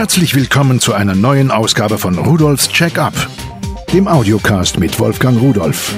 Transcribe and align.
Herzlich 0.00 0.34
willkommen 0.34 0.80
zu 0.80 0.94
einer 0.94 1.14
neuen 1.14 1.50
Ausgabe 1.50 1.98
von 1.98 2.16
Rudolfs 2.16 2.70
Check-up, 2.70 3.12
dem 3.92 4.08
Audiocast 4.08 4.78
mit 4.78 4.98
Wolfgang 4.98 5.38
Rudolf. 5.38 5.94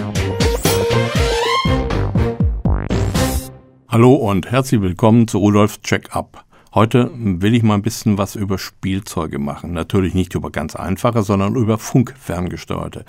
Hallo 3.87 4.15
und 4.15 4.51
herzlich 4.51 4.81
willkommen 4.81 5.29
zu 5.29 5.39
Rudolfs 5.39 5.83
Check-up. 5.83 6.45
Heute 6.75 7.13
will 7.15 7.55
ich 7.55 7.63
mal 7.63 7.75
ein 7.75 7.83
bisschen 7.83 8.19
was 8.19 8.35
über 8.35 8.59
Spielzeuge 8.59 9.39
machen. 9.39 9.73
Natürlich 9.73 10.15
nicht 10.15 10.35
über 10.35 10.51
ganz 10.51 10.75
einfache, 10.75 11.23
sondern 11.23 11.55
über 11.55 11.79
funkferngesteuerte. 11.79 13.05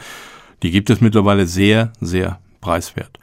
Die 0.61 0.69
gibt 0.69 0.91
es 0.91 1.01
mittlerweile 1.01 1.47
sehr, 1.47 1.91
sehr 2.01 2.39
preiswert. 2.61 3.17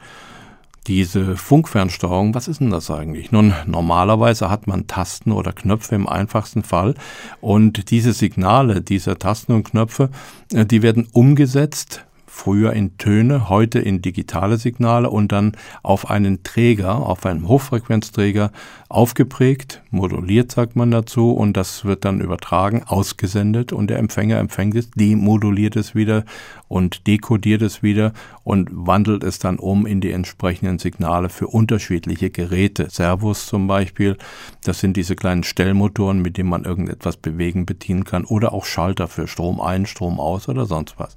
Diese 0.87 1.37
Funkfernsteuerung, 1.37 2.33
was 2.33 2.47
ist 2.47 2.59
denn 2.59 2.71
das 2.71 2.89
eigentlich? 2.89 3.31
Nun, 3.31 3.53
normalerweise 3.67 4.49
hat 4.49 4.65
man 4.65 4.87
Tasten 4.87 5.31
oder 5.31 5.53
Knöpfe 5.53 5.93
im 5.93 6.07
einfachsten 6.07 6.63
Fall 6.63 6.95
und 7.39 7.91
diese 7.91 8.13
Signale 8.13 8.81
dieser 8.81 9.19
Tasten 9.19 9.53
und 9.53 9.63
Knöpfe, 9.63 10.09
äh, 10.51 10.65
die 10.65 10.81
werden 10.81 11.07
umgesetzt 11.11 12.05
früher 12.33 12.71
in 12.73 12.97
Töne, 12.97 13.49
heute 13.49 13.79
in 13.79 14.01
digitale 14.01 14.57
Signale 14.57 15.09
und 15.09 15.33
dann 15.33 15.51
auf 15.83 16.09
einen 16.09 16.43
Träger, 16.43 16.95
auf 16.95 17.25
einen 17.25 17.47
Hochfrequenzträger 17.47 18.51
aufgeprägt, 18.89 19.83
moduliert 19.91 20.51
sagt 20.51 20.75
man 20.75 20.91
dazu 20.91 21.31
und 21.31 21.55
das 21.57 21.83
wird 21.83 22.05
dann 22.05 22.21
übertragen, 22.21 22.83
ausgesendet 22.87 23.73
und 23.73 23.89
der 23.89 23.99
Empfänger 23.99 24.39
empfängt 24.39 24.75
es, 24.75 24.89
demoduliert 24.91 25.75
es 25.75 25.93
wieder 25.93 26.23
und 26.67 27.05
dekodiert 27.05 27.61
es 27.61 27.83
wieder 27.83 28.13
und 28.43 28.69
wandelt 28.71 29.23
es 29.23 29.37
dann 29.37 29.59
um 29.59 29.85
in 29.85 29.99
die 29.99 30.11
entsprechenden 30.11 30.79
Signale 30.79 31.29
für 31.29 31.47
unterschiedliche 31.47 32.31
Geräte. 32.31 32.87
Servos 32.89 33.45
zum 33.45 33.67
Beispiel, 33.67 34.17
das 34.63 34.79
sind 34.79 34.95
diese 34.95 35.17
kleinen 35.17 35.43
Stellmotoren, 35.43 36.21
mit 36.21 36.37
denen 36.37 36.49
man 36.49 36.63
irgendetwas 36.63 37.17
bewegen, 37.17 37.65
bedienen 37.65 38.05
kann 38.05 38.23
oder 38.23 38.53
auch 38.53 38.65
Schalter 38.65 39.09
für 39.09 39.27
Strom 39.27 39.59
ein, 39.59 39.85
Strom 39.85 40.19
aus 40.19 40.47
oder 40.47 40.65
sonst 40.65 40.97
was. 40.97 41.13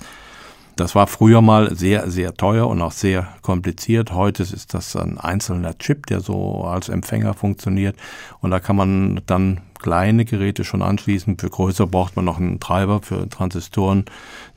Das 0.77 0.97
war 0.97 1.07
früher 1.07 1.41
mal 1.41 1.75
sehr, 1.77 2.11
sehr 2.11 2.35
teuer 2.35 2.67
und 2.67 2.83
auch 2.83 2.93
sehr 2.93 3.29
kompliziert. 3.43 4.13
Heute 4.13 4.43
ist 4.43 4.75
das 4.75 4.97
ein 4.97 5.19
einzelner 5.19 5.79
Chip, 5.79 6.07
der 6.07 6.21
so 6.21 6.65
als 6.65 6.89
Empfänger 6.89 7.35
funktioniert. 7.35 7.97
Und 8.41 8.51
da 8.51 8.59
kann 8.59 8.75
man 8.75 9.21
dann 9.27 9.61
kleine 9.79 10.25
Geräte 10.25 10.65
schon 10.65 10.83
anschließen. 10.83 11.39
Für 11.39 11.49
größer 11.49 11.87
braucht 11.87 12.17
man 12.17 12.25
noch 12.25 12.39
einen 12.39 12.59
Treiber 12.59 13.03
für 13.03 13.29
Transistoren, 13.29 14.05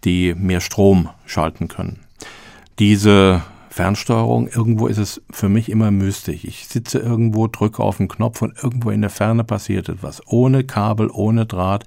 die 0.05 0.33
mehr 0.33 0.61
Strom 0.61 1.09
schalten 1.25 1.67
können. 1.67 1.99
Diese 2.79 3.43
Fernsteuerung, 3.77 4.47
irgendwo 4.47 4.87
ist 4.87 4.97
es 4.97 5.21
für 5.29 5.49
mich 5.49 5.69
immer 5.69 5.91
mystisch. 5.91 6.45
Ich 6.45 6.67
sitze 6.67 6.97
irgendwo, 6.97 7.45
drücke 7.45 7.83
auf 7.83 7.97
den 7.97 8.07
Knopf 8.07 8.41
und 8.41 8.57
irgendwo 8.57 8.89
in 8.89 9.01
der 9.01 9.11
Ferne 9.11 9.43
passiert 9.43 9.87
etwas. 9.87 10.19
Ohne 10.25 10.63
Kabel, 10.63 11.11
ohne 11.13 11.45
Draht. 11.45 11.85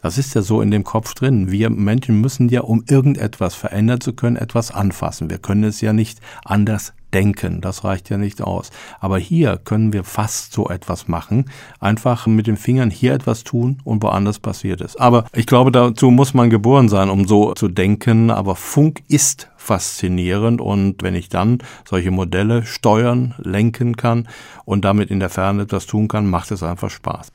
Das 0.00 0.16
ist 0.16 0.34
ja 0.34 0.40
so 0.40 0.62
in 0.62 0.70
dem 0.70 0.82
Kopf 0.82 1.12
drin. 1.12 1.50
Wir 1.50 1.68
Menschen 1.68 2.22
müssen 2.22 2.48
ja, 2.48 2.62
um 2.62 2.84
irgendetwas 2.88 3.54
verändern 3.54 4.00
zu 4.00 4.14
können, 4.14 4.36
etwas 4.36 4.70
anfassen. 4.70 5.28
Wir 5.28 5.36
können 5.36 5.64
es 5.64 5.82
ja 5.82 5.92
nicht 5.92 6.20
anders 6.42 6.94
denken. 7.16 7.62
Das 7.62 7.82
reicht 7.82 8.10
ja 8.10 8.18
nicht 8.18 8.42
aus. 8.42 8.70
Aber 9.00 9.16
hier 9.16 9.56
können 9.56 9.94
wir 9.94 10.04
fast 10.04 10.52
so 10.52 10.68
etwas 10.68 11.08
machen. 11.08 11.46
Einfach 11.80 12.26
mit 12.26 12.46
den 12.46 12.58
Fingern 12.58 12.90
hier 12.90 13.14
etwas 13.14 13.42
tun 13.42 13.78
und 13.84 14.02
woanders 14.02 14.38
passiert 14.38 14.82
es. 14.82 14.96
Aber 14.96 15.24
ich 15.32 15.46
glaube, 15.46 15.72
dazu 15.72 16.10
muss 16.10 16.34
man 16.34 16.50
geboren 16.50 16.90
sein, 16.90 17.08
um 17.08 17.26
so 17.26 17.54
zu 17.54 17.68
denken. 17.68 18.30
Aber 18.30 18.54
Funk 18.54 19.02
ist 19.08 19.48
faszinierend 19.56 20.60
und 20.60 21.02
wenn 21.02 21.14
ich 21.14 21.30
dann 21.30 21.58
solche 21.88 22.10
Modelle 22.10 22.66
steuern, 22.66 23.34
lenken 23.38 23.96
kann 23.96 24.28
und 24.66 24.84
damit 24.84 25.10
in 25.10 25.18
der 25.18 25.30
Ferne 25.30 25.62
etwas 25.62 25.86
tun 25.86 26.08
kann, 26.08 26.28
macht 26.28 26.50
es 26.50 26.62
einfach 26.62 26.90
Spaß. 26.90 27.32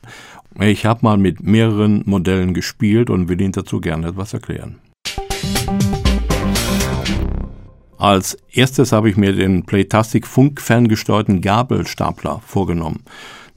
Ich 0.60 0.86
habe 0.86 1.00
mal 1.02 1.18
mit 1.18 1.42
mehreren 1.42 2.02
Modellen 2.06 2.54
gespielt 2.54 3.10
und 3.10 3.28
will 3.28 3.40
Ihnen 3.40 3.52
dazu 3.52 3.80
gerne 3.80 4.08
etwas 4.08 4.32
erklären. 4.32 4.78
Als 8.02 8.36
erstes 8.50 8.90
habe 8.90 9.08
ich 9.08 9.16
mir 9.16 9.32
den 9.32 9.64
Playtastic 9.64 10.26
funkferngesteuerten 10.26 11.40
Gabelstapler 11.40 12.40
vorgenommen. 12.44 13.04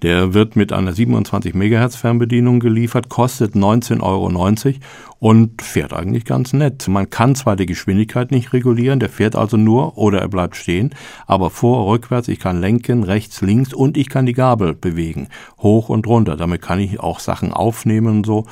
Der 0.03 0.35
wird 0.35 0.55
mit 0.55 0.71
einer 0.71 0.93
27 0.93 1.55
MHz 1.55 1.95
Fernbedienung 1.95 2.59
geliefert, 2.59 3.09
kostet 3.09 3.55
19,90 3.55 4.03
Euro 4.03 4.75
und 5.17 5.63
fährt 5.63 5.93
eigentlich 5.93 6.25
ganz 6.25 6.53
nett. 6.53 6.87
Man 6.87 7.09
kann 7.09 7.33
zwar 7.33 7.55
die 7.55 7.65
Geschwindigkeit 7.65 8.29
nicht 8.29 8.53
regulieren, 8.53 8.99
der 8.99 9.09
fährt 9.09 9.35
also 9.35 9.57
nur 9.57 9.97
oder 9.97 10.19
er 10.19 10.29
bleibt 10.29 10.57
stehen, 10.57 10.93
aber 11.25 11.49
vor, 11.49 11.91
rückwärts, 11.91 12.27
ich 12.27 12.37
kann 12.37 12.61
lenken, 12.61 13.01
rechts, 13.01 13.41
links 13.41 13.73
und 13.73 13.97
ich 13.97 14.09
kann 14.09 14.27
die 14.27 14.33
Gabel 14.33 14.75
bewegen, 14.75 15.29
hoch 15.57 15.89
und 15.89 16.05
runter. 16.05 16.37
Damit 16.37 16.61
kann 16.61 16.79
ich 16.79 16.99
auch 16.99 17.19
Sachen 17.19 17.51
aufnehmen 17.51 18.17
und 18.17 18.27
so. 18.27 18.45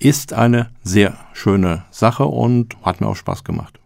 Ist 0.00 0.32
eine 0.32 0.70
sehr 0.82 1.16
schöne 1.34 1.84
Sache 1.92 2.24
und 2.24 2.76
hat 2.82 3.00
mir 3.00 3.06
auch 3.06 3.14
Spaß 3.14 3.44
gemacht. 3.44 3.78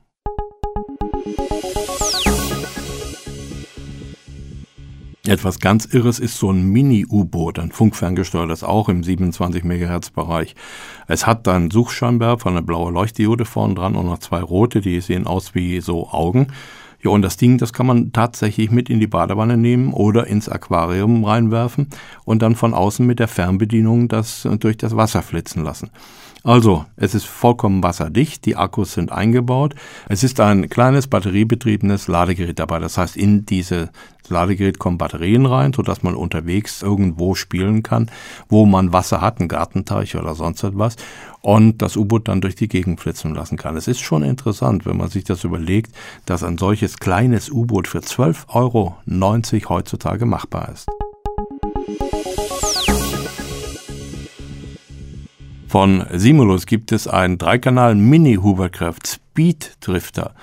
Etwas 5.26 5.58
ganz 5.58 5.84
Irres 5.84 6.18
ist 6.18 6.38
so 6.38 6.50
ein 6.50 6.62
Mini-U-Boot, 6.64 7.58
ein 7.58 7.72
funkferngesteuertes 7.72 8.64
auch 8.64 8.88
im 8.88 9.04
27 9.04 9.64
MHz 9.64 10.10
Bereich. 10.10 10.54
Es 11.08 11.26
hat 11.26 11.46
dann 11.46 11.70
Suchscheinwerfer, 11.70 12.48
eine 12.48 12.62
blaue 12.62 12.90
Leuchtdiode 12.90 13.44
vorn 13.44 13.74
dran 13.74 13.96
und 13.96 14.06
noch 14.06 14.20
zwei 14.20 14.40
rote, 14.40 14.80
die 14.80 14.98
sehen 15.02 15.26
aus 15.26 15.54
wie 15.54 15.82
so 15.82 16.08
Augen. 16.08 16.46
Ja, 17.02 17.10
und 17.10 17.20
das 17.20 17.36
Ding, 17.36 17.58
das 17.58 17.74
kann 17.74 17.86
man 17.86 18.12
tatsächlich 18.12 18.70
mit 18.70 18.88
in 18.88 18.98
die 18.98 19.06
Badewanne 19.06 19.58
nehmen 19.58 19.92
oder 19.92 20.26
ins 20.26 20.48
Aquarium 20.48 21.22
reinwerfen 21.22 21.88
und 22.24 22.40
dann 22.40 22.56
von 22.56 22.72
außen 22.72 23.06
mit 23.06 23.18
der 23.18 23.28
Fernbedienung 23.28 24.08
das 24.08 24.48
durch 24.58 24.78
das 24.78 24.96
Wasser 24.96 25.20
flitzen 25.20 25.62
lassen. 25.62 25.90
Also, 26.42 26.86
es 26.96 27.14
ist 27.14 27.26
vollkommen 27.26 27.82
wasserdicht, 27.82 28.46
die 28.46 28.56
Akkus 28.56 28.94
sind 28.94 29.12
eingebaut. 29.12 29.74
Es 30.08 30.24
ist 30.24 30.40
ein 30.40 30.70
kleines 30.70 31.06
batteriebetriebenes 31.06 32.08
Ladegerät 32.08 32.58
dabei. 32.58 32.78
Das 32.78 32.96
heißt, 32.96 33.16
in 33.16 33.44
dieses 33.44 33.88
Ladegerät 34.28 34.78
kommen 34.78 34.96
Batterien 34.96 35.44
rein, 35.44 35.72
sodass 35.74 36.02
man 36.02 36.14
unterwegs 36.14 36.82
irgendwo 36.82 37.34
spielen 37.34 37.82
kann, 37.82 38.10
wo 38.48 38.64
man 38.64 38.92
Wasser 38.92 39.20
hat, 39.20 39.40
einen 39.40 39.48
Gartenteich 39.48 40.16
oder 40.16 40.34
sonst 40.34 40.62
etwas, 40.62 40.96
und 41.42 41.82
das 41.82 41.96
U-Boot 41.96 42.28
dann 42.28 42.40
durch 42.40 42.54
die 42.54 42.68
Gegend 42.68 43.00
flitzen 43.00 43.34
lassen 43.34 43.58
kann. 43.58 43.76
Es 43.76 43.88
ist 43.88 44.00
schon 44.00 44.22
interessant, 44.22 44.86
wenn 44.86 44.96
man 44.96 45.08
sich 45.08 45.24
das 45.24 45.44
überlegt, 45.44 45.92
dass 46.24 46.42
ein 46.42 46.58
solches 46.58 46.98
kleines 46.98 47.50
U-Boot 47.50 47.88
für 47.88 47.98
12,90 47.98 48.46
Euro 48.54 49.68
heutzutage 49.68 50.24
machbar 50.24 50.70
ist. 50.72 50.88
Von 55.70 56.04
Simulus 56.12 56.66
gibt 56.66 56.90
es 56.90 57.06
einen 57.06 57.38
Dreikanal 57.38 57.94
Mini 57.94 58.34
Hovercraft 58.42 59.06
Speed 59.06 59.76
Drifter. 59.78 60.34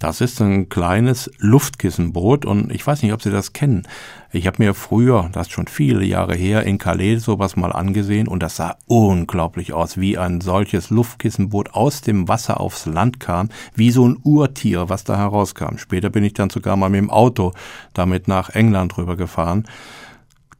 Das 0.00 0.20
ist 0.20 0.42
ein 0.42 0.70
kleines 0.70 1.30
Luftkissenboot 1.38 2.44
und 2.44 2.72
ich 2.72 2.84
weiß 2.84 3.04
nicht, 3.04 3.12
ob 3.12 3.22
Sie 3.22 3.30
das 3.30 3.52
kennen. 3.52 3.86
Ich 4.32 4.48
habe 4.48 4.60
mir 4.60 4.74
früher, 4.74 5.30
das 5.32 5.46
ist 5.46 5.52
schon 5.52 5.68
viele 5.68 6.04
Jahre 6.04 6.34
her, 6.34 6.64
in 6.64 6.78
Calais 6.78 7.18
sowas 7.18 7.54
mal 7.54 7.70
angesehen 7.70 8.26
und 8.26 8.42
das 8.42 8.56
sah 8.56 8.76
unglaublich 8.88 9.72
aus, 9.72 9.98
wie 9.98 10.18
ein 10.18 10.40
solches 10.40 10.90
Luftkissenboot 10.90 11.74
aus 11.74 12.00
dem 12.00 12.26
Wasser 12.26 12.60
aufs 12.60 12.84
Land 12.84 13.20
kam, 13.20 13.50
wie 13.76 13.92
so 13.92 14.08
ein 14.08 14.18
Urtier, 14.24 14.88
was 14.88 15.04
da 15.04 15.16
herauskam. 15.16 15.78
Später 15.78 16.10
bin 16.10 16.24
ich 16.24 16.34
dann 16.34 16.50
sogar 16.50 16.74
mal 16.74 16.90
mit 16.90 16.98
dem 16.98 17.10
Auto 17.10 17.52
damit 17.94 18.26
nach 18.26 18.50
England 18.50 18.98
rübergefahren. 18.98 19.64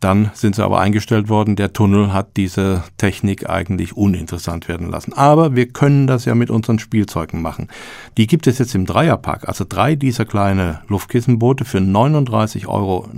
Dann 0.03 0.33
sind 0.35 0.57
sie 0.57 0.65
aber 0.65 0.81
eingestellt 0.81 1.29
worden. 1.29 1.55
Der 1.55 1.73
Tunnel 1.73 2.13
hat 2.13 2.37
diese 2.37 2.83
Technik 2.99 3.49
eigentlich 3.49 3.97
uninteressant 3.97 4.67
werden 4.67 4.91
lassen. 4.91 5.13
Aber 5.13 5.55
wir 5.55 5.69
können 5.69 6.09
das 6.09 6.25
ja 6.25 6.35
mit 6.35 6.51
unseren 6.51 6.81
Spielzeugen 6.81 7.41
machen. 7.41 7.69
Die 8.17 8.27
gibt 8.27 8.49
es 8.49 8.59
jetzt 8.59 8.75
im 8.75 8.85
Dreierpack. 8.85 9.47
Also 9.47 9.65
drei 9.67 9.95
dieser 9.95 10.25
kleine 10.25 10.81
Luftkissenboote 10.89 11.65
für 11.65 11.79
39,90 11.79 12.67
Euro. 12.67 13.09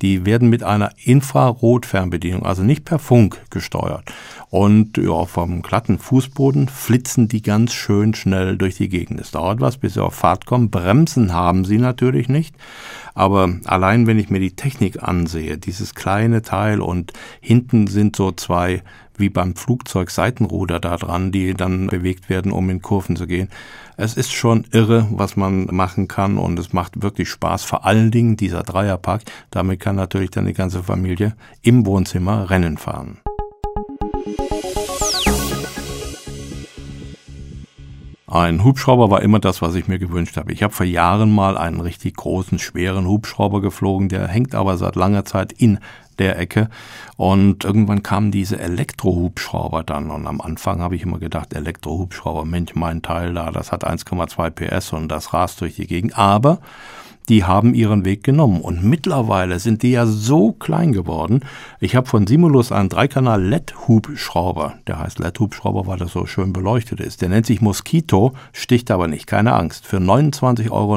Die 0.00 0.24
werden 0.24 0.48
mit 0.48 0.62
einer 0.62 0.90
Infrarotfernbedienung, 1.04 2.46
also 2.46 2.62
nicht 2.62 2.86
per 2.86 2.98
Funk 2.98 3.42
gesteuert. 3.50 4.10
Und 4.48 4.96
ja, 4.96 5.26
vom 5.26 5.60
glatten 5.60 5.98
Fußboden 5.98 6.68
flitzen 6.68 7.28
die 7.28 7.42
ganz 7.42 7.74
schön 7.74 8.14
schnell 8.14 8.56
durch 8.56 8.76
die 8.76 8.88
Gegend. 8.88 9.20
Es 9.20 9.32
dauert 9.32 9.60
was, 9.60 9.76
bis 9.76 9.94
sie 9.94 10.02
auf 10.02 10.14
Fahrt 10.14 10.46
kommen. 10.46 10.70
Bremsen 10.70 11.34
haben 11.34 11.66
sie 11.66 11.76
natürlich 11.76 12.30
nicht. 12.30 12.56
Aber 13.14 13.48
allein 13.64 14.06
wenn 14.06 14.18
ich 14.18 14.30
mir 14.30 14.40
die 14.40 14.56
Technik 14.56 15.02
ansehe, 15.02 15.58
dieses 15.74 15.94
kleine 15.94 16.42
Teil 16.42 16.80
und 16.80 17.12
hinten 17.40 17.88
sind 17.88 18.14
so 18.14 18.30
zwei 18.32 18.82
wie 19.16 19.28
beim 19.28 19.54
Flugzeug 19.54 20.10
Seitenruder 20.10 20.80
da 20.80 20.96
dran, 20.96 21.32
die 21.32 21.54
dann 21.54 21.86
bewegt 21.86 22.28
werden, 22.28 22.52
um 22.52 22.70
in 22.70 22.82
Kurven 22.82 23.16
zu 23.16 23.26
gehen. 23.26 23.48
Es 23.96 24.14
ist 24.16 24.32
schon 24.32 24.66
irre, 24.72 25.06
was 25.10 25.36
man 25.36 25.66
machen 25.66 26.08
kann 26.08 26.38
und 26.38 26.58
es 26.58 26.72
macht 26.72 27.02
wirklich 27.02 27.28
Spaß. 27.28 27.64
Vor 27.64 27.84
allen 27.84 28.10
Dingen 28.10 28.36
dieser 28.36 28.62
Dreierpack. 28.62 29.22
Damit 29.50 29.80
kann 29.80 29.96
natürlich 29.96 30.30
dann 30.30 30.46
die 30.46 30.52
ganze 30.52 30.82
Familie 30.82 31.36
im 31.62 31.86
Wohnzimmer 31.86 32.50
Rennen 32.50 32.76
fahren. 32.76 33.18
Ein 38.34 38.64
Hubschrauber 38.64 39.12
war 39.12 39.22
immer 39.22 39.38
das, 39.38 39.62
was 39.62 39.76
ich 39.76 39.86
mir 39.86 40.00
gewünscht 40.00 40.36
habe. 40.36 40.52
Ich 40.52 40.64
habe 40.64 40.74
vor 40.74 40.84
Jahren 40.84 41.32
mal 41.32 41.56
einen 41.56 41.80
richtig 41.80 42.16
großen, 42.16 42.58
schweren 42.58 43.06
Hubschrauber 43.06 43.60
geflogen, 43.60 44.08
der 44.08 44.26
hängt 44.26 44.56
aber 44.56 44.76
seit 44.76 44.96
langer 44.96 45.24
Zeit 45.24 45.52
in 45.52 45.78
der 46.18 46.36
Ecke. 46.36 46.68
Und 47.16 47.64
irgendwann 47.64 48.02
kamen 48.02 48.32
diese 48.32 48.58
Elektrohubschrauber 48.58 49.84
dann. 49.84 50.10
Und 50.10 50.26
am 50.26 50.40
Anfang 50.40 50.80
habe 50.80 50.96
ich 50.96 51.02
immer 51.02 51.20
gedacht, 51.20 51.54
Elektrohubschrauber, 51.54 52.44
Mensch, 52.44 52.74
mein 52.74 53.02
Teil 53.02 53.34
da, 53.34 53.52
das 53.52 53.70
hat 53.70 53.86
1,2 53.86 54.50
PS 54.50 54.92
und 54.92 55.06
das 55.06 55.32
rast 55.32 55.60
durch 55.60 55.76
die 55.76 55.86
Gegend. 55.86 56.18
Aber 56.18 56.58
die 57.28 57.44
haben 57.44 57.74
ihren 57.74 58.04
Weg 58.04 58.22
genommen. 58.22 58.60
Und 58.60 58.84
mittlerweile 58.84 59.58
sind 59.58 59.82
die 59.82 59.92
ja 59.92 60.06
so 60.06 60.52
klein 60.52 60.92
geworden. 60.92 61.40
Ich 61.80 61.96
habe 61.96 62.06
von 62.06 62.26
Simulus 62.26 62.72
einen 62.72 62.88
Dreikanal 62.88 63.42
LED-Hubschrauber. 63.42 64.74
Der 64.86 64.98
heißt 64.98 65.18
LED-Hubschrauber, 65.18 65.86
weil 65.86 66.00
er 66.00 66.08
so 66.08 66.26
schön 66.26 66.52
beleuchtet 66.52 67.00
ist. 67.00 67.22
Der 67.22 67.28
nennt 67.28 67.46
sich 67.46 67.60
Mosquito, 67.60 68.34
sticht 68.52 68.90
aber 68.90 69.08
nicht, 69.08 69.26
keine 69.26 69.54
Angst. 69.54 69.86
Für 69.86 69.98
29,90 69.98 70.70
Euro. 70.70 70.94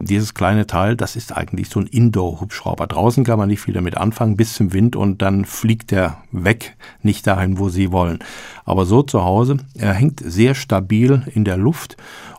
Dieses 0.00 0.32
kleine 0.32 0.68
Teil, 0.68 0.94
das 0.96 1.16
ist 1.16 1.36
eigentlich 1.36 1.70
so 1.70 1.80
ein 1.80 1.88
Indoor-Hubschrauber. 1.88 2.86
Draußen 2.86 3.24
kann 3.24 3.38
man 3.38 3.48
nicht 3.48 3.60
viel 3.60 3.74
damit 3.74 3.96
anfangen, 3.96 4.36
bis 4.36 4.54
zum 4.54 4.72
Wind 4.72 4.94
und 4.94 5.22
dann 5.22 5.44
fliegt 5.44 5.90
er 5.90 6.18
weg, 6.30 6.76
nicht 7.02 7.26
dahin, 7.26 7.58
wo 7.58 7.68
Sie 7.68 7.90
wollen. 7.90 8.20
Aber 8.64 8.86
so 8.86 9.02
zu 9.02 9.24
Hause, 9.24 9.56
er 9.74 9.94
hängt 9.94 10.20
sehr 10.24 10.54
stabil 10.54 11.22
in 11.34 11.44
der 11.44 11.56
Luft 11.56 11.96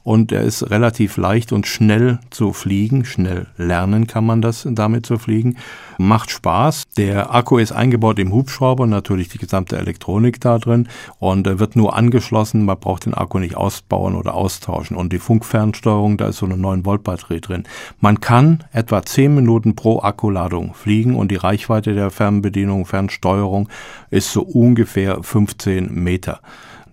und 0.10 0.32
er 0.32 0.42
ist 0.42 0.72
relativ 0.72 1.18
leicht 1.18 1.54
und 1.54 1.68
schnell 1.68 2.18
zu 2.32 2.52
fliegen. 2.52 3.06
Schnell 3.06 3.46
lernen 3.58 4.08
kann 4.08 4.26
man 4.26 4.42
das 4.42 4.68
damit 4.68 5.06
zu 5.06 5.20
fliegen. 5.20 5.58
Macht 6.00 6.32
Spaß. 6.32 6.88
Der 6.98 7.36
Akku 7.36 7.60
ist 7.60 7.74
eingebaut 7.74 8.18
im 8.18 8.34
Hubschrauber, 8.34 8.88
natürlich 8.88 9.30
die 9.30 9.38
gesamte 9.38 9.78
Elektronik 9.78 10.42
da 10.42 10.58
drin 10.58 10.88
und 11.20 11.46
er 11.46 11.60
wird 11.60 11.76
nur 11.76 11.96
angeschlossen. 11.96 12.66
Man 12.66 12.80
braucht 12.80 13.06
den 13.06 13.14
Akku 13.14 13.38
nicht 13.38 13.56
ausbauen 13.56 14.16
oder 14.16 14.34
austauschen. 14.34 14.98
Und 14.98 15.14
die 15.14 15.20
Funkfernsteuerung, 15.20 16.18
da 16.18 16.30
ist 16.30 16.38
so 16.38 16.48
eine 16.48 16.58
9 16.58 16.86
Volt 16.86 17.04
Batterie 17.04 17.40
drin. 17.40 17.66
Man 18.00 18.20
kann 18.20 18.64
etwa 18.72 19.04
10 19.04 19.36
Minuten 19.36 19.76
pro 19.76 20.02
Akkuladung 20.02 20.74
fliegen 20.74 21.16
und 21.16 21.30
die 21.30 21.36
Reichweite 21.36 21.94
der 21.94 22.10
Fernbedienung, 22.10 22.88
Fernsteuerung 22.88 23.70
ist 24.10 24.32
so 24.32 24.42
ungefähr 24.42 25.22
15 25.22 25.94
Meter. 25.94 26.42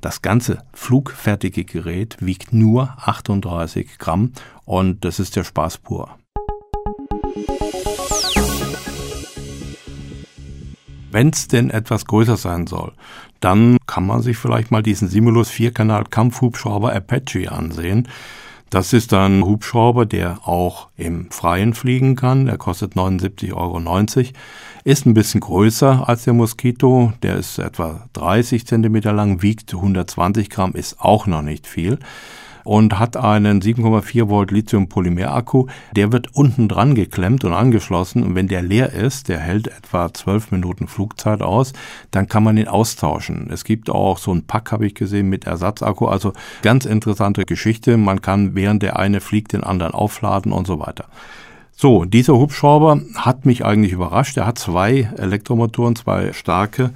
Das 0.00 0.22
ganze 0.22 0.58
flugfertige 0.72 1.64
Gerät 1.64 2.16
wiegt 2.20 2.52
nur 2.52 2.94
38 2.98 3.98
Gramm 3.98 4.32
und 4.64 5.04
das 5.04 5.18
ist 5.18 5.36
der 5.36 5.44
Spaß 5.44 5.78
pur. 5.78 6.16
Wenn 11.10 11.30
es 11.30 11.48
denn 11.48 11.70
etwas 11.70 12.04
größer 12.04 12.36
sein 12.36 12.66
soll, 12.66 12.92
dann 13.40 13.78
kann 13.86 14.06
man 14.06 14.20
sich 14.22 14.36
vielleicht 14.36 14.70
mal 14.70 14.82
diesen 14.82 15.08
Simulus 15.08 15.50
4-Kanal 15.50 16.04
Kampfhubschrauber 16.04 16.92
Apache 16.92 17.50
ansehen. 17.50 18.08
Das 18.70 18.92
ist 18.92 19.12
ein 19.14 19.44
Hubschrauber, 19.44 20.06
der 20.06 20.46
auch 20.46 20.88
im 20.96 21.30
Freien 21.30 21.72
fliegen 21.72 22.16
kann. 22.16 22.46
Der 22.46 22.58
kostet 22.58 22.94
79,90 22.94 23.54
Euro. 23.54 23.80
Ist 24.82 25.06
ein 25.06 25.14
bisschen 25.14 25.40
größer 25.40 26.08
als 26.08 26.24
der 26.24 26.32
Mosquito. 26.32 27.12
Der 27.22 27.36
ist 27.36 27.58
etwa 27.58 28.08
30 28.14 28.66
Zentimeter 28.66 29.12
lang, 29.12 29.40
wiegt 29.42 29.72
120 29.72 30.50
Gramm, 30.50 30.72
ist 30.72 31.00
auch 31.00 31.26
noch 31.26 31.42
nicht 31.42 31.66
viel 31.66 31.98
und 32.66 32.98
hat 32.98 33.16
einen 33.16 33.60
7,4 33.60 34.28
Volt 34.28 34.50
Lithium-Polymer-Akku. 34.50 35.66
Der 35.94 36.10
wird 36.10 36.34
unten 36.34 36.68
dran 36.68 36.96
geklemmt 36.96 37.44
und 37.44 37.52
angeschlossen 37.52 38.24
und 38.24 38.34
wenn 38.34 38.48
der 38.48 38.62
leer 38.62 38.92
ist, 38.92 39.28
der 39.28 39.38
hält 39.38 39.68
etwa 39.68 40.12
12 40.12 40.50
Minuten 40.50 40.88
Flugzeit 40.88 41.42
aus, 41.42 41.72
dann 42.10 42.26
kann 42.28 42.42
man 42.42 42.56
ihn 42.56 42.66
austauschen. 42.66 43.48
Es 43.52 43.62
gibt 43.64 43.88
auch 43.88 44.18
so 44.18 44.32
ein 44.32 44.46
Pack, 44.46 44.72
habe 44.72 44.86
ich 44.86 44.94
gesehen, 44.94 45.28
mit 45.28 45.46
Ersatzakku. 45.46 46.06
Also 46.06 46.32
ganz 46.62 46.86
interessante 46.86 47.44
Geschichte. 47.44 47.96
Man 47.96 48.20
kann 48.20 48.56
während 48.56 48.82
der 48.82 48.98
eine 48.98 49.20
fliegt, 49.20 49.52
den 49.52 49.62
anderen 49.62 49.94
aufladen 49.94 50.50
und 50.50 50.66
so 50.66 50.80
weiter. 50.80 51.04
So, 51.76 52.04
dieser 52.04 52.34
Hubschrauber 52.34 53.00
hat 53.14 53.46
mich 53.46 53.64
eigentlich 53.64 53.92
überrascht. 53.92 54.36
Er 54.38 54.46
hat 54.46 54.58
zwei 54.58 55.10
Elektromotoren, 55.16 55.94
zwei 55.94 56.32
starke 56.32 56.90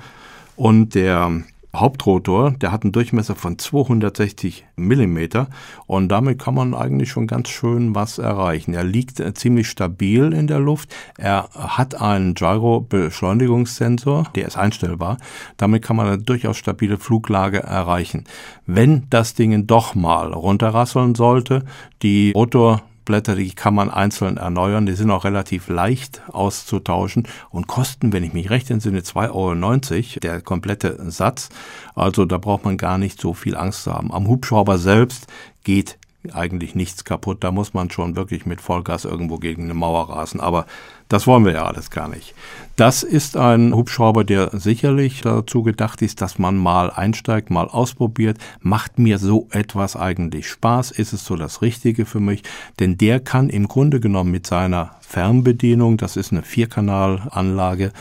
und 0.56 0.96
der 0.96 1.42
Hauptrotor, 1.74 2.50
der 2.50 2.72
hat 2.72 2.82
einen 2.82 2.92
Durchmesser 2.92 3.36
von 3.36 3.58
260 3.58 4.66
Millimeter 4.76 5.48
und 5.86 6.08
damit 6.08 6.40
kann 6.40 6.54
man 6.54 6.74
eigentlich 6.74 7.10
schon 7.10 7.26
ganz 7.28 7.48
schön 7.48 7.94
was 7.94 8.18
erreichen. 8.18 8.74
Er 8.74 8.84
liegt 8.84 9.20
äh, 9.20 9.34
ziemlich 9.34 9.68
stabil 9.68 10.32
in 10.32 10.48
der 10.48 10.58
Luft. 10.58 10.92
Er 11.16 11.48
hat 11.54 12.00
einen 12.00 12.34
Gyro-Beschleunigungssensor, 12.34 14.24
der 14.34 14.48
ist 14.48 14.56
einstellbar. 14.56 15.18
Damit 15.56 15.84
kann 15.84 15.96
man 15.96 16.06
eine 16.06 16.18
durchaus 16.18 16.56
stabile 16.56 16.98
Fluglage 16.98 17.62
erreichen. 17.62 18.24
Wenn 18.66 19.06
das 19.10 19.34
Ding 19.34 19.66
doch 19.66 19.94
mal 19.94 20.32
runterrasseln 20.32 21.14
sollte, 21.14 21.64
die 22.02 22.32
Rotor 22.34 22.82
Blätter, 23.10 23.34
die 23.34 23.50
kann 23.50 23.74
man 23.74 23.90
einzeln 23.90 24.36
erneuern. 24.36 24.86
Die 24.86 24.92
sind 24.92 25.10
auch 25.10 25.24
relativ 25.24 25.68
leicht 25.68 26.22
auszutauschen 26.28 27.26
und 27.50 27.66
kosten, 27.66 28.12
wenn 28.12 28.22
ich 28.22 28.32
mich 28.32 28.50
recht 28.50 28.70
entsinne, 28.70 29.00
2,90 29.00 29.30
Euro 29.34 30.20
der 30.20 30.40
komplette 30.40 31.10
Satz. 31.10 31.48
Also 31.96 32.24
da 32.24 32.38
braucht 32.38 32.64
man 32.64 32.76
gar 32.76 32.98
nicht 32.98 33.20
so 33.20 33.34
viel 33.34 33.56
Angst 33.56 33.82
zu 33.82 33.92
haben. 33.92 34.12
Am 34.12 34.28
Hubschrauber 34.28 34.78
selbst 34.78 35.26
geht 35.64 35.98
eigentlich 36.32 36.74
nichts 36.74 37.04
kaputt. 37.04 37.42
Da 37.42 37.50
muss 37.50 37.72
man 37.74 37.90
schon 37.90 38.16
wirklich 38.16 38.46
mit 38.46 38.60
Vollgas 38.60 39.04
irgendwo 39.04 39.38
gegen 39.38 39.64
eine 39.64 39.74
Mauer 39.74 40.10
rasen. 40.10 40.40
Aber 40.40 40.66
das 41.08 41.26
wollen 41.26 41.44
wir 41.44 41.52
ja 41.52 41.64
alles 41.64 41.90
gar 41.90 42.08
nicht. 42.08 42.34
Das 42.76 43.02
ist 43.02 43.36
ein 43.36 43.74
Hubschrauber, 43.74 44.24
der 44.24 44.50
sicherlich 44.52 45.22
dazu 45.22 45.62
gedacht 45.62 46.02
ist, 46.02 46.20
dass 46.20 46.38
man 46.38 46.56
mal 46.56 46.90
einsteigt, 46.90 47.50
mal 47.50 47.68
ausprobiert. 47.68 48.38
Macht 48.60 48.98
mir 48.98 49.18
so 49.18 49.48
etwas 49.50 49.96
eigentlich 49.96 50.48
Spaß? 50.48 50.90
Ist 50.90 51.12
es 51.12 51.24
so 51.24 51.36
das 51.36 51.62
Richtige 51.62 52.06
für 52.06 52.20
mich? 52.20 52.42
Denn 52.78 52.98
der 52.98 53.20
kann 53.20 53.48
im 53.48 53.66
Grunde 53.66 54.00
genommen 54.00 54.30
mit 54.30 54.46
seiner 54.46 54.96
Fernbedienung, 55.00 55.96
das 55.96 56.16
ist 56.16 56.32
eine 56.32 56.42
Vierkanalanlage, 56.42 57.92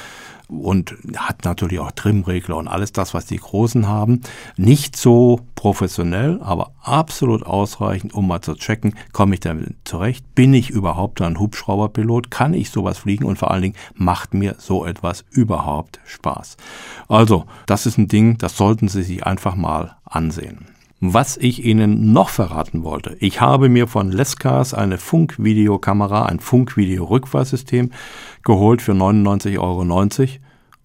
und 0.49 0.95
hat 1.15 1.45
natürlich 1.45 1.79
auch 1.79 1.91
Trimregler 1.91 2.57
und 2.57 2.67
alles 2.67 2.91
das, 2.91 3.13
was 3.13 3.25
die 3.25 3.37
Großen 3.37 3.87
haben. 3.87 4.21
Nicht 4.57 4.97
so 4.97 5.41
professionell, 5.55 6.39
aber 6.41 6.71
absolut 6.81 7.43
ausreichend, 7.45 8.13
um 8.13 8.27
mal 8.27 8.41
zu 8.41 8.55
checken, 8.55 8.95
komme 9.13 9.35
ich 9.35 9.39
damit 9.41 9.75
zurecht? 9.85 10.35
Bin 10.35 10.53
ich 10.53 10.69
überhaupt 10.69 11.21
ein 11.21 11.39
Hubschrauberpilot? 11.39 12.31
Kann 12.31 12.53
ich 12.53 12.71
sowas 12.71 12.97
fliegen? 12.97 13.25
Und 13.25 13.37
vor 13.37 13.51
allen 13.51 13.61
Dingen, 13.61 13.75
macht 13.93 14.33
mir 14.33 14.55
so 14.57 14.85
etwas 14.85 15.23
überhaupt 15.29 15.99
Spaß? 16.05 16.57
Also, 17.07 17.45
das 17.65 17.85
ist 17.85 17.97
ein 17.97 18.07
Ding, 18.07 18.37
das 18.37 18.57
sollten 18.57 18.87
Sie 18.87 19.03
sich 19.03 19.25
einfach 19.25 19.55
mal 19.55 19.97
ansehen. 20.03 20.78
Was 21.01 21.37
ich 21.37 21.63
Ihnen 21.63 22.11
noch 22.11 22.27
verraten 22.27 22.83
wollte, 22.83 23.15
ich 23.21 23.39
habe 23.39 23.69
mir 23.69 23.87
von 23.87 24.11
Lescas 24.11 24.73
eine 24.73 24.97
Funkvideokamera, 24.97 26.25
ein 26.25 26.41
Funkvideo-Rückfahrsystem 26.41 27.91
geholt 28.43 28.81
für 28.81 28.91
99,90 28.91 29.59
Euro 29.59 30.39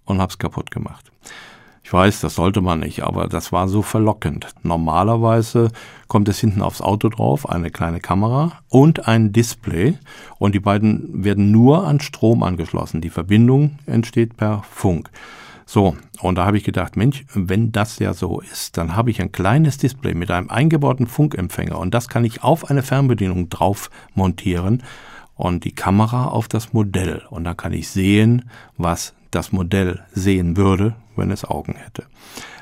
und 0.04 0.20
hab's 0.20 0.38
kaputt 0.38 0.70
gemacht. 0.70 1.10
Ich 1.82 1.92
weiß, 1.92 2.20
das 2.20 2.36
sollte 2.36 2.60
man 2.60 2.78
nicht, 2.78 3.02
aber 3.02 3.26
das 3.26 3.50
war 3.50 3.66
so 3.66 3.82
verlockend. 3.82 4.46
Normalerweise 4.62 5.72
kommt 6.06 6.28
es 6.28 6.38
hinten 6.38 6.62
aufs 6.62 6.80
Auto 6.80 7.08
drauf, 7.08 7.48
eine 7.48 7.70
kleine 7.70 7.98
Kamera 7.98 8.52
und 8.68 9.08
ein 9.08 9.32
Display 9.32 9.98
und 10.38 10.54
die 10.54 10.60
beiden 10.60 11.24
werden 11.24 11.50
nur 11.50 11.88
an 11.88 11.98
Strom 11.98 12.44
angeschlossen. 12.44 13.00
Die 13.00 13.10
Verbindung 13.10 13.80
entsteht 13.86 14.36
per 14.36 14.62
Funk. 14.70 15.10
So, 15.66 15.96
und 16.20 16.36
da 16.36 16.44
habe 16.44 16.58
ich 16.58 16.64
gedacht, 16.64 16.96
Mensch, 16.96 17.24
wenn 17.32 17.72
das 17.72 17.98
ja 17.98 18.12
so 18.12 18.40
ist, 18.40 18.76
dann 18.76 18.96
habe 18.96 19.10
ich 19.10 19.20
ein 19.20 19.32
kleines 19.32 19.78
Display 19.78 20.14
mit 20.14 20.30
einem 20.30 20.50
eingebauten 20.50 21.06
Funkempfänger 21.06 21.78
und 21.78 21.94
das 21.94 22.08
kann 22.08 22.24
ich 22.24 22.42
auf 22.42 22.70
eine 22.70 22.82
Fernbedienung 22.82 23.48
drauf 23.48 23.90
montieren 24.14 24.82
und 25.34 25.64
die 25.64 25.74
Kamera 25.74 26.26
auf 26.26 26.48
das 26.48 26.72
Modell. 26.72 27.22
Und 27.30 27.44
dann 27.44 27.56
kann 27.56 27.72
ich 27.72 27.88
sehen, 27.88 28.48
was 28.76 29.14
das 29.34 29.52
Modell 29.52 30.00
sehen 30.12 30.56
würde, 30.56 30.94
wenn 31.16 31.30
es 31.30 31.44
Augen 31.44 31.74
hätte. 31.74 32.04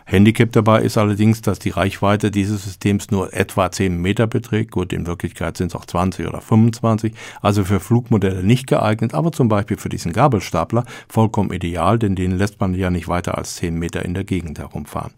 Handicap 0.04 0.52
dabei 0.52 0.82
ist 0.82 0.98
allerdings, 0.98 1.42
dass 1.42 1.58
die 1.58 1.70
Reichweite 1.70 2.30
dieses 2.30 2.64
Systems 2.64 3.10
nur 3.10 3.32
etwa 3.32 3.70
10 3.70 3.96
Meter 3.96 4.26
beträgt. 4.26 4.72
Gut, 4.72 4.92
in 4.92 5.06
Wirklichkeit 5.06 5.56
sind 5.56 5.68
es 5.68 5.74
auch 5.74 5.86
20 5.86 6.26
oder 6.26 6.40
25, 6.40 7.14
also 7.40 7.64
für 7.64 7.80
Flugmodelle 7.80 8.42
nicht 8.42 8.66
geeignet, 8.66 9.14
aber 9.14 9.32
zum 9.32 9.48
Beispiel 9.48 9.76
für 9.76 9.88
diesen 9.88 10.12
Gabelstapler 10.12 10.84
vollkommen 11.08 11.52
ideal, 11.52 11.98
denn 11.98 12.16
den 12.16 12.32
lässt 12.32 12.60
man 12.60 12.74
ja 12.74 12.90
nicht 12.90 13.08
weiter 13.08 13.38
als 13.38 13.56
10 13.56 13.78
Meter 13.78 14.04
in 14.04 14.14
der 14.14 14.24
Gegend 14.24 14.58
herumfahren. 14.58 15.12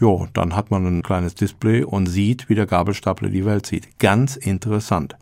Jo, 0.00 0.28
dann 0.32 0.54
hat 0.54 0.70
man 0.70 0.86
ein 0.86 1.02
kleines 1.02 1.34
Display 1.34 1.82
und 1.82 2.06
sieht, 2.06 2.48
wie 2.48 2.54
der 2.54 2.66
Gabelstapler 2.66 3.30
die 3.30 3.44
Welt 3.44 3.66
sieht. 3.66 3.98
Ganz 3.98 4.36
interessant. 4.36 5.16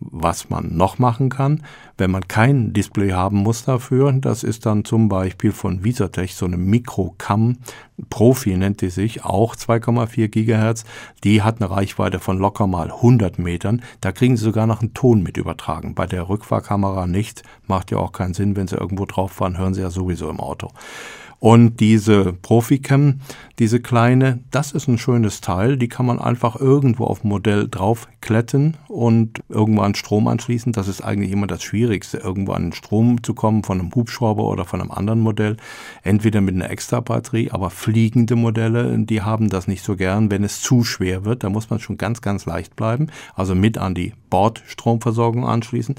Was 0.00 0.48
man 0.48 0.76
noch 0.76 0.98
machen 0.98 1.28
kann, 1.28 1.64
wenn 1.96 2.12
man 2.12 2.28
kein 2.28 2.72
Display 2.72 3.10
haben 3.10 3.38
muss 3.38 3.64
dafür, 3.64 4.12
das 4.12 4.44
ist 4.44 4.64
dann 4.64 4.84
zum 4.84 5.08
Beispiel 5.08 5.50
von 5.50 5.82
Visatech 5.82 6.36
so 6.36 6.46
eine 6.46 6.56
Mikrocam. 6.56 7.58
Profi 8.08 8.56
nennt 8.56 8.80
die 8.80 8.90
sich, 8.90 9.24
auch 9.24 9.56
2,4 9.56 10.28
Gigahertz. 10.28 10.84
Die 11.24 11.42
hat 11.42 11.60
eine 11.60 11.70
Reichweite 11.70 12.20
von 12.20 12.38
locker 12.38 12.68
mal 12.68 12.92
100 12.92 13.40
Metern. 13.40 13.82
Da 14.00 14.12
kriegen 14.12 14.36
Sie 14.36 14.44
sogar 14.44 14.68
noch 14.68 14.80
einen 14.80 14.94
Ton 14.94 15.24
mit 15.24 15.36
übertragen. 15.36 15.96
Bei 15.96 16.06
der 16.06 16.28
Rückfahrkamera 16.28 17.08
nicht. 17.08 17.42
Macht 17.66 17.90
ja 17.90 17.98
auch 17.98 18.12
keinen 18.12 18.34
Sinn, 18.34 18.54
wenn 18.54 18.68
Sie 18.68 18.76
irgendwo 18.76 19.04
drauf 19.04 19.32
fahren, 19.32 19.58
hören 19.58 19.74
Sie 19.74 19.80
ja 19.80 19.90
sowieso 19.90 20.30
im 20.30 20.38
Auto. 20.38 20.68
Und 21.40 21.78
diese 21.78 22.32
Proficam, 22.32 23.20
diese 23.60 23.78
kleine, 23.80 24.40
das 24.50 24.72
ist 24.72 24.88
ein 24.88 24.98
schönes 24.98 25.40
Teil. 25.40 25.76
Die 25.76 25.88
kann 25.88 26.04
man 26.04 26.18
einfach 26.18 26.56
irgendwo 26.56 27.04
auf 27.04 27.20
dem 27.20 27.30
Modell 27.30 27.68
draufkletten 27.68 28.76
und 28.88 29.40
irgendwo 29.48 29.82
an 29.82 29.94
Strom 29.94 30.26
anschließen. 30.26 30.72
Das 30.72 30.88
ist 30.88 31.00
eigentlich 31.00 31.30
immer 31.30 31.46
das 31.46 31.62
Schwierigste, 31.62 32.18
irgendwo 32.18 32.52
an 32.52 32.72
Strom 32.72 33.22
zu 33.22 33.34
kommen 33.34 33.62
von 33.62 33.78
einem 33.78 33.94
Hubschrauber 33.94 34.44
oder 34.44 34.64
von 34.64 34.80
einem 34.80 34.90
anderen 34.90 35.20
Modell. 35.20 35.56
Entweder 36.02 36.40
mit 36.40 36.56
einer 36.56 36.70
extra 36.70 36.98
Batterie, 36.98 37.52
aber 37.52 37.70
fliegende 37.70 38.34
Modelle, 38.34 38.98
die 38.98 39.22
haben 39.22 39.48
das 39.48 39.68
nicht 39.68 39.84
so 39.84 39.94
gern, 39.94 40.32
wenn 40.32 40.42
es 40.42 40.60
zu 40.60 40.82
schwer 40.82 41.24
wird. 41.24 41.44
Da 41.44 41.50
muss 41.50 41.70
man 41.70 41.78
schon 41.78 41.98
ganz, 41.98 42.20
ganz 42.20 42.46
leicht 42.46 42.74
bleiben. 42.74 43.08
Also 43.36 43.54
mit 43.54 43.78
an 43.78 43.94
die 43.94 44.12
Bordstromversorgung 44.30 45.46
anschließen. 45.46 45.94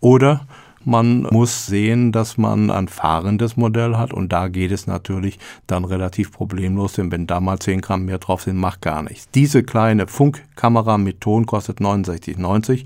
Oder 0.00 0.46
man 0.84 1.22
muss 1.22 1.66
sehen, 1.66 2.12
dass 2.12 2.38
man 2.38 2.70
ein 2.70 2.88
fahrendes 2.88 3.56
Modell 3.56 3.96
hat 3.96 4.12
und 4.12 4.32
da 4.32 4.48
geht 4.48 4.72
es 4.72 4.86
natürlich 4.86 5.38
dann 5.66 5.84
relativ 5.84 6.32
problemlos, 6.32 6.94
denn 6.94 7.10
wenn 7.10 7.26
da 7.26 7.40
mal 7.40 7.58
10 7.58 7.80
Gramm 7.80 8.04
mehr 8.04 8.18
drauf 8.18 8.42
sind, 8.42 8.56
macht 8.56 8.82
gar 8.82 9.02
nichts. 9.02 9.28
Diese 9.30 9.62
kleine 9.62 10.06
Funkkamera 10.06 10.98
mit 10.98 11.20
Ton 11.20 11.46
kostet 11.46 11.80
69,90, 11.80 12.84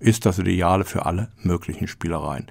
ist 0.00 0.26
das 0.26 0.38
Ideale 0.38 0.84
für 0.84 1.06
alle 1.06 1.28
möglichen 1.42 1.86
Spielereien. 1.86 2.46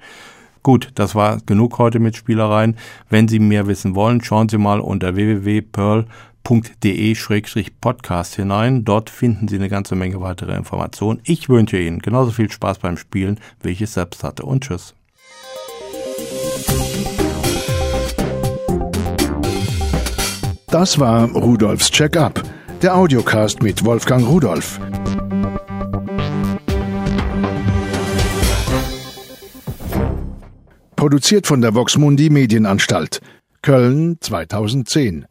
Gut, 0.62 0.92
das 0.94 1.14
war 1.14 1.38
genug 1.44 1.78
heute 1.78 1.98
mit 1.98 2.16
Spielereien. 2.16 2.76
Wenn 3.10 3.26
Sie 3.26 3.40
mehr 3.40 3.66
wissen 3.66 3.94
wollen, 3.96 4.22
schauen 4.22 4.48
Sie 4.48 4.58
mal 4.58 4.80
unter 4.80 5.16
www.pearl 5.16 6.06
podcast 6.42 8.36
hinein. 8.36 8.84
Dort 8.84 9.10
finden 9.10 9.48
Sie 9.48 9.56
eine 9.56 9.68
ganze 9.68 9.94
Menge 9.94 10.20
weitere 10.20 10.56
Informationen. 10.56 11.20
Ich 11.24 11.48
wünsche 11.48 11.78
Ihnen 11.78 12.00
genauso 12.00 12.30
viel 12.30 12.50
Spaß 12.50 12.78
beim 12.78 12.96
Spielen, 12.96 13.40
wie 13.62 13.70
ich 13.70 13.82
es 13.82 13.94
selbst 13.94 14.24
hatte. 14.24 14.44
Und 14.44 14.64
tschüss. 14.64 14.94
Das 20.68 20.98
war 20.98 21.30
Rudolfs 21.32 21.90
Check-up, 21.90 22.42
der 22.80 22.96
Audiocast 22.96 23.62
mit 23.62 23.84
Wolfgang 23.84 24.26
Rudolf. 24.26 24.80
Produziert 30.96 31.46
von 31.46 31.60
der 31.60 31.74
Voxmundi 31.74 32.30
Medienanstalt. 32.30 33.20
Köln 33.60 34.16
2010. 34.20 35.26